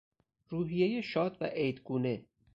[0.49, 2.25] روحیهی شاد و عید گونه